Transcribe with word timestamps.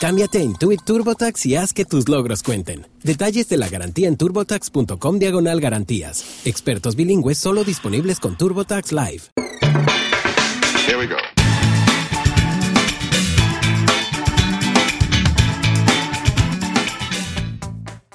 Cámbiate 0.00 0.38
a 0.38 0.40
Intuit 0.40 0.82
TurboTax 0.82 1.44
y 1.44 1.56
haz 1.56 1.74
que 1.74 1.84
tus 1.84 2.08
logros 2.08 2.42
cuenten. 2.42 2.86
Detalles 3.04 3.50
de 3.50 3.58
la 3.58 3.68
garantía 3.68 4.08
en 4.08 4.16
turbotax.com 4.16 5.18
diagonal 5.18 5.60
garantías. 5.60 6.40
Expertos 6.46 6.96
bilingües 6.96 7.36
solo 7.36 7.64
disponibles 7.64 8.18
con 8.18 8.34
TurboTax 8.34 8.92
Live. 8.92 9.24
Here 10.86 10.96
we 10.96 11.06
go. 11.06 11.16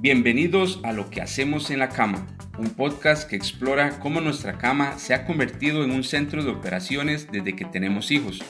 Bienvenidos 0.00 0.80
a 0.82 0.92
Lo 0.92 1.10
que 1.10 1.22
hacemos 1.22 1.70
en 1.70 1.78
la 1.78 1.90
cama, 1.90 2.26
un 2.58 2.70
podcast 2.70 3.30
que 3.30 3.36
explora 3.36 4.00
cómo 4.00 4.20
nuestra 4.20 4.58
cama 4.58 4.98
se 4.98 5.14
ha 5.14 5.24
convertido 5.24 5.84
en 5.84 5.92
un 5.92 6.02
centro 6.02 6.42
de 6.42 6.50
operaciones 6.50 7.28
desde 7.30 7.54
que 7.54 7.66
tenemos 7.66 8.10
hijos. 8.10 8.40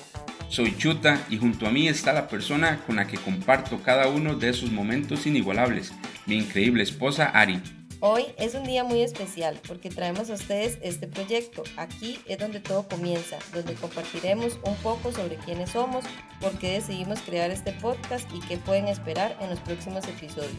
Soy 0.49 0.75
Chuta 0.79 1.27
y 1.29 1.37
junto 1.37 1.67
a 1.67 1.71
mí 1.71 1.89
está 1.89 2.15
la 2.15 2.27
persona 2.27 2.81
con 2.87 2.97
la 2.97 3.07
que 3.07 3.19
comparto 3.19 3.83
cada 3.83 4.09
uno 4.09 4.35
de 4.35 4.49
esos 4.49 4.73
momentos 4.73 5.27
inigualables, 5.27 5.93
mi 6.25 6.37
increíble 6.37 6.83
esposa 6.83 7.27
Ari. 7.27 7.61
Hoy 8.01 8.25
es 8.39 8.55
un 8.55 8.65
día 8.65 8.83
muy 8.83 9.03
especial 9.03 9.61
porque 9.67 9.91
traemos 9.91 10.31
a 10.31 10.35
ustedes 10.35 10.79
este 10.83 11.07
proyecto. 11.07 11.65
Aquí 11.77 12.19
es 12.27 12.39
donde 12.39 12.61
todo 12.61 12.89
comienza, 12.89 13.39
donde 13.53 13.75
compartiremos 13.75 14.59
un 14.65 14.75
poco 14.77 15.13
sobre 15.13 15.37
quiénes 15.37 15.71
somos, 15.71 16.05
por 16.41 16.53
qué 16.59 16.73
decidimos 16.73 17.21
crear 17.21 17.51
este 17.51 17.73
podcast 17.73 18.27
y 18.33 18.41
qué 18.41 18.57
pueden 18.57 18.89
esperar 18.89 19.37
en 19.41 19.51
los 19.51 19.61
próximos 19.61 20.05
episodios. 20.09 20.53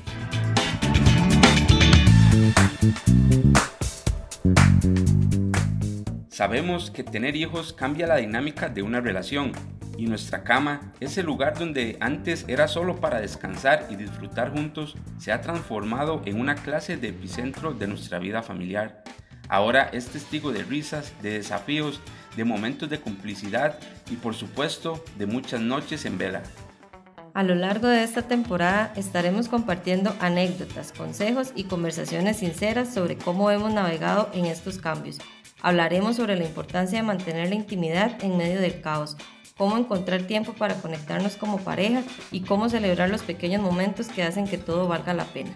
Sabemos 6.30 6.92
que 6.92 7.04
tener 7.04 7.36
hijos 7.36 7.74
cambia 7.74 8.06
la 8.06 8.18
dinámica 8.18 8.70
de 8.70 8.82
una 8.82 9.02
relación 9.02 9.52
y 10.00 10.08
nuestra 10.08 10.44
cama, 10.44 10.94
ese 11.02 11.24
lugar 11.24 11.60
donde 11.60 11.98
antes 12.00 12.46
era 12.48 12.70
solo 12.70 13.02
para 13.02 13.20
descansar 13.20 13.86
y 13.90 13.98
disfrutar 13.98 14.50
juntos, 14.50 14.96
se 15.18 15.34
ha 15.34 15.42
transformado 15.42 16.22
en 16.24 16.40
una 16.40 16.56
clase 16.56 16.96
de 16.96 17.10
epicentro 17.10 17.74
de 17.74 17.88
nuestra 17.88 18.18
vida 18.18 18.42
familiar. 18.42 19.04
Ahora 19.50 19.90
es 19.92 20.06
testigo 20.06 20.54
de 20.54 20.64
risas, 20.64 21.12
de 21.22 21.32
desafíos, 21.32 22.00
de 22.38 22.46
momentos 22.46 22.90
de 22.90 23.02
complicidad 23.02 23.78
y 24.10 24.16
por 24.16 24.36
supuesto 24.36 25.04
de 25.18 25.26
muchas 25.26 25.60
noches 25.60 26.06
en 26.06 26.18
vela. 26.18 26.44
A 27.34 27.44
lo 27.44 27.56
largo 27.56 27.88
de 27.88 28.04
esta 28.04 28.22
temporada 28.22 28.94
estaremos 28.96 29.50
compartiendo 29.50 30.16
anécdotas, 30.22 30.94
consejos 30.94 31.52
y 31.56 31.66
conversaciones 31.66 32.38
sinceras 32.38 32.94
sobre 32.94 33.18
cómo 33.18 33.52
hemos 33.52 33.74
navegado 33.74 34.30
en 34.34 34.46
estos 34.46 34.78
cambios. 34.78 35.18
Hablaremos 35.62 36.16
sobre 36.16 36.38
la 36.38 36.46
importancia 36.46 37.00
de 37.00 37.04
mantener 37.04 37.50
la 37.50 37.56
intimidad 37.56 38.24
en 38.24 38.38
medio 38.38 38.62
del 38.62 38.80
caos, 38.80 39.18
cómo 39.60 39.78
encontrar 39.78 40.24
tiempo 40.24 40.54
para 40.54 40.76
conectarnos 40.76 41.36
como 41.36 41.60
pareja 41.60 42.02
y 42.32 42.40
cómo 42.42 42.70
celebrar 42.70 43.10
los 43.10 43.24
pequeños 43.24 43.62
momentos 43.62 44.08
que 44.08 44.24
hacen 44.24 44.48
que 44.48 44.58
todo 44.58 44.88
valga 44.88 45.14
la 45.14 45.26
pena. 45.26 45.52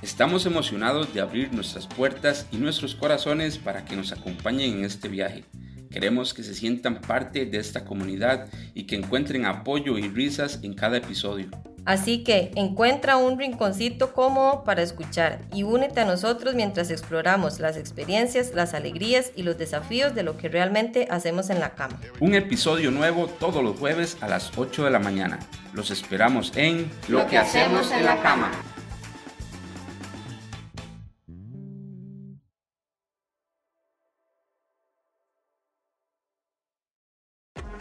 Estamos 0.00 0.46
emocionados 0.46 1.12
de 1.12 1.20
abrir 1.20 1.52
nuestras 1.52 1.88
puertas 1.88 2.46
y 2.52 2.56
nuestros 2.56 2.94
corazones 2.94 3.58
para 3.58 3.84
que 3.84 3.96
nos 3.96 4.12
acompañen 4.12 4.78
en 4.78 4.84
este 4.84 5.08
viaje. 5.08 5.44
Queremos 5.90 6.32
que 6.34 6.44
se 6.44 6.54
sientan 6.54 7.00
parte 7.00 7.44
de 7.44 7.58
esta 7.58 7.84
comunidad 7.84 8.48
y 8.74 8.84
que 8.84 8.94
encuentren 8.94 9.44
apoyo 9.44 9.98
y 9.98 10.08
risas 10.08 10.60
en 10.62 10.74
cada 10.74 10.98
episodio. 10.98 11.50
Así 11.84 12.22
que 12.22 12.52
encuentra 12.54 13.16
un 13.16 13.38
rinconcito 13.38 14.12
cómodo 14.12 14.62
para 14.64 14.82
escuchar 14.82 15.40
y 15.52 15.64
únete 15.64 16.00
a 16.00 16.04
nosotros 16.04 16.54
mientras 16.54 16.90
exploramos 16.90 17.58
las 17.58 17.76
experiencias, 17.76 18.54
las 18.54 18.74
alegrías 18.74 19.32
y 19.34 19.42
los 19.42 19.58
desafíos 19.58 20.14
de 20.14 20.22
lo 20.22 20.36
que 20.36 20.48
realmente 20.48 21.08
hacemos 21.10 21.50
en 21.50 21.60
la 21.60 21.74
cama. 21.74 22.00
Un 22.20 22.34
episodio 22.34 22.90
nuevo 22.90 23.26
todos 23.26 23.64
los 23.64 23.78
jueves 23.78 24.16
a 24.20 24.28
las 24.28 24.56
8 24.56 24.84
de 24.84 24.90
la 24.90 24.98
mañana. 24.98 25.38
Los 25.72 25.90
esperamos 25.90 26.52
en 26.56 26.90
Lo 27.08 27.26
que 27.26 27.38
hacemos 27.38 27.90
en 27.90 28.04
la 28.04 28.20
cama. 28.22 28.50